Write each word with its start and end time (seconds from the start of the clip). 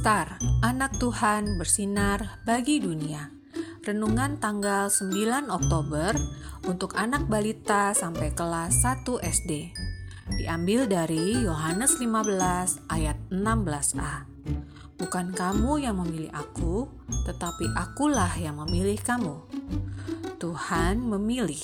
Star, 0.00 0.40
anak 0.64 0.96
Tuhan 0.96 1.60
bersinar 1.60 2.40
bagi 2.48 2.80
dunia. 2.80 3.28
Renungan 3.84 4.40
tanggal 4.40 4.88
9 4.88 5.52
Oktober 5.52 6.16
untuk 6.64 6.96
anak 6.96 7.28
balita 7.28 7.92
sampai 7.92 8.32
kelas 8.32 8.80
1 8.80 9.04
SD. 9.20 9.76
Diambil 10.40 10.88
dari 10.88 11.44
Yohanes 11.44 12.00
15 12.00 12.80
ayat 12.88 13.20
16a. 13.28 14.24
Bukan 14.96 15.36
kamu 15.36 15.84
yang 15.84 16.00
memilih 16.00 16.32
aku, 16.32 16.88
tetapi 17.28 17.68
akulah 17.76 18.32
yang 18.40 18.56
memilih 18.56 18.96
kamu. 19.04 19.36
Tuhan 20.40 21.04
memilih. 21.04 21.60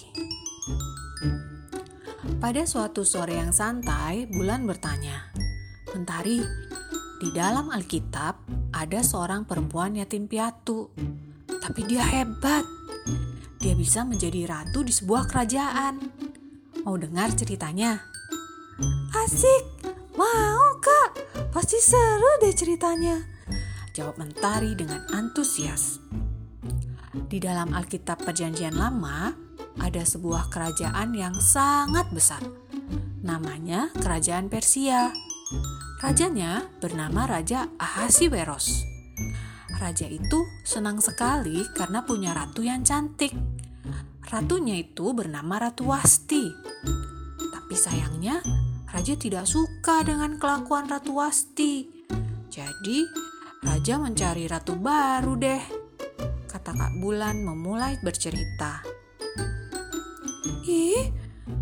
Pada 2.36 2.68
suatu 2.68 3.00
sore 3.00 3.40
yang 3.40 3.56
santai, 3.56 4.28
Bulan 4.28 4.68
bertanya, 4.68 5.32
"Mentari, 5.96 6.65
di 7.16 7.32
dalam 7.32 7.72
Alkitab 7.72 8.34
ada 8.76 9.00
seorang 9.00 9.48
perempuan 9.48 9.96
yatim 9.96 10.28
piatu, 10.28 10.92
tapi 11.64 11.88
dia 11.88 12.04
hebat. 12.04 12.64
Dia 13.56 13.72
bisa 13.72 14.04
menjadi 14.04 14.44
ratu 14.44 14.84
di 14.84 14.92
sebuah 14.92 15.24
kerajaan. 15.24 15.96
Mau 16.84 16.94
dengar 17.00 17.32
ceritanya? 17.32 18.04
Asik, 19.16 19.64
mau 20.12 20.76
kak. 20.76 21.10
Pasti 21.50 21.80
seru 21.80 22.36
deh 22.44 22.52
ceritanya. 22.52 23.16
Jawab 23.96 24.20
Mentari 24.20 24.76
dengan 24.76 25.00
antusias. 25.16 25.96
Di 27.26 27.40
dalam 27.40 27.72
Alkitab 27.72 28.28
Perjanjian 28.28 28.76
Lama, 28.76 29.32
ada 29.80 30.02
sebuah 30.04 30.52
kerajaan 30.52 31.16
yang 31.16 31.32
sangat 31.40 32.12
besar. 32.12 32.44
Namanya 33.24 33.88
Kerajaan 33.96 34.52
Persia. 34.52 35.25
Rajanya 36.02 36.66
bernama 36.82 37.22
Raja 37.22 37.70
Ahasiweros. 37.78 38.82
Raja 39.78 40.10
itu 40.10 40.42
senang 40.66 40.98
sekali 40.98 41.62
karena 41.70 42.02
punya 42.02 42.34
ratu 42.34 42.66
yang 42.66 42.82
cantik. 42.82 43.30
Ratunya 44.26 44.82
itu 44.82 45.14
bernama 45.14 45.62
Ratu 45.62 45.86
Wasti. 45.86 46.50
Tapi 47.38 47.74
sayangnya, 47.78 48.42
raja 48.90 49.14
tidak 49.14 49.46
suka 49.46 50.02
dengan 50.02 50.34
kelakuan 50.34 50.90
Ratu 50.90 51.14
Wasti. 51.14 51.86
Jadi, 52.50 53.06
raja 53.62 54.02
mencari 54.02 54.50
ratu 54.50 54.74
baru 54.74 55.38
deh. 55.38 55.62
Kata 56.50 56.74
Kak 56.74 56.98
Bulan 56.98 57.46
memulai 57.46 57.94
bercerita. 58.02 58.82
Ih, 60.66 61.06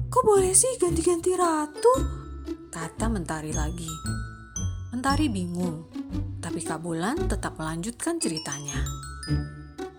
kok 0.08 0.24
boleh 0.24 0.56
sih 0.56 0.72
ganti-ganti 0.80 1.36
ratu? 1.36 2.23
Kata 2.75 3.06
Mentari 3.06 3.55
lagi. 3.55 3.86
Mentari 4.91 5.30
bingung, 5.30 5.86
tapi 6.42 6.58
Kak 6.58 6.83
Bulan 6.83 7.31
tetap 7.31 7.55
melanjutkan 7.55 8.19
ceritanya. 8.19 8.83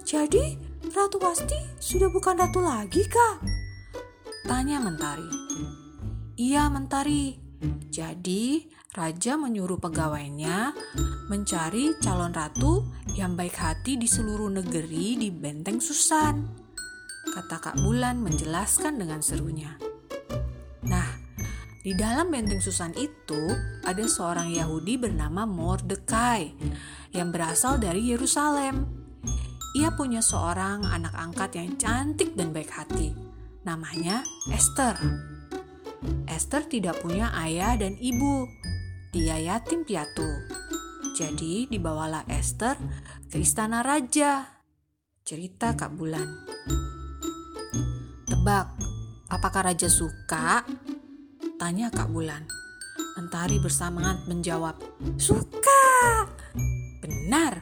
Jadi, 0.04 0.60
Ratu 0.92 1.16
Wasti 1.24 1.56
sudah 1.80 2.12
bukan 2.12 2.36
ratu 2.36 2.60
lagi, 2.60 3.00
Kak? 3.08 3.48
Tanya 4.44 4.84
Mentari. 4.84 5.32
Iya, 6.36 6.68
Mentari. 6.68 7.40
Jadi, 7.88 8.68
Raja 8.92 9.40
menyuruh 9.40 9.80
pegawainya 9.80 10.76
mencari 11.32 11.96
calon 12.04 12.36
ratu 12.36 12.92
yang 13.16 13.40
baik 13.40 13.56
hati 13.56 13.96
di 13.96 14.08
seluruh 14.12 14.52
negeri 14.52 15.16
di 15.16 15.32
Benteng 15.32 15.80
Susan. 15.80 16.44
Kata 17.32 17.56
Kak 17.72 17.80
Bulan 17.80 18.20
menjelaskan 18.20 19.00
dengan 19.00 19.24
serunya. 19.24 19.80
Di 21.86 21.94
dalam 21.94 22.34
benteng 22.34 22.58
Susan 22.58 22.98
itu 22.98 23.54
ada 23.86 24.02
seorang 24.02 24.50
Yahudi 24.50 24.98
bernama 24.98 25.46
Mordekai 25.46 26.58
yang 27.14 27.30
berasal 27.30 27.78
dari 27.78 28.10
Yerusalem. 28.10 28.90
Ia 29.78 29.94
punya 29.94 30.26
seorang 30.26 30.82
anak 30.82 31.14
angkat 31.14 31.62
yang 31.62 31.78
cantik 31.78 32.34
dan 32.34 32.50
baik 32.50 32.74
hati. 32.74 33.14
Namanya 33.70 34.26
Esther. 34.50 34.98
Esther 36.26 36.66
tidak 36.66 37.06
punya 37.06 37.30
ayah 37.38 37.78
dan 37.78 37.94
ibu. 38.02 38.50
Dia 39.14 39.38
yatim 39.38 39.86
piatu. 39.86 40.26
Jadi 41.14 41.70
dibawalah 41.70 42.26
Esther 42.34 42.82
ke 43.30 43.38
istana 43.38 43.86
raja. 43.86 44.58
Cerita 45.22 45.78
Kak 45.78 45.94
Bulan. 45.94 46.34
Tebak, 48.26 48.74
apakah 49.30 49.70
raja 49.70 49.86
suka 49.86 50.66
Tanya 51.66 51.90
Kak 51.90 52.14
Bulan. 52.14 52.46
Mentari 53.18 53.58
bersamaan 53.58 54.22
menjawab, 54.30 54.78
Suka! 55.18 56.30
Benar, 57.02 57.58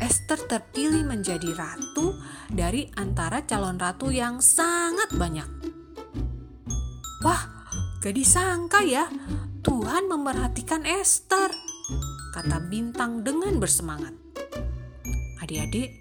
Esther 0.00 0.40
terpilih 0.48 1.04
menjadi 1.04 1.52
ratu 1.52 2.16
dari 2.48 2.88
antara 2.96 3.44
calon 3.44 3.76
ratu 3.76 4.08
yang 4.08 4.40
sangat 4.40 5.12
banyak. 5.12 5.44
Wah, 7.20 7.68
gak 8.00 8.16
disangka 8.16 8.80
ya, 8.88 9.04
Tuhan 9.60 10.08
memerhatikan 10.08 10.88
Esther, 10.88 11.52
kata 12.32 12.56
Bintang 12.72 13.20
dengan 13.20 13.60
bersemangat. 13.60 14.16
Adik-adik, 15.44 15.92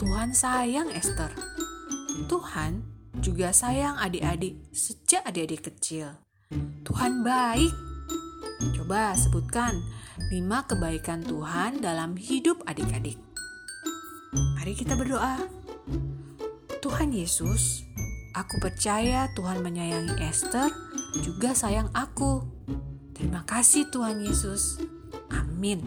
Tuhan 0.00 0.32
sayang 0.32 0.88
Esther. 0.96 1.28
Tuhan 2.24 2.80
juga 3.20 3.52
sayang 3.52 4.00
adik-adik 4.00 4.72
sejak 4.72 5.28
adik-adik 5.28 5.68
kecil. 5.68 6.29
Tuhan 6.50 7.22
baik. 7.22 7.70
Coba 8.74 9.14
sebutkan 9.14 9.78
lima 10.34 10.66
kebaikan 10.66 11.22
Tuhan 11.22 11.78
dalam 11.78 12.18
hidup 12.18 12.66
adik-adik. 12.66 13.16
Mari 14.58 14.74
kita 14.74 14.98
berdoa. 14.98 15.38
Tuhan 16.82 17.14
Yesus, 17.14 17.86
aku 18.34 18.58
percaya 18.58 19.30
Tuhan 19.38 19.62
menyayangi 19.62 20.18
Esther, 20.18 20.74
juga 21.22 21.54
sayang 21.54 21.88
aku. 21.94 22.42
Terima 23.14 23.46
kasih 23.46 23.86
Tuhan 23.94 24.18
Yesus. 24.26 24.82
Amin. 25.30 25.86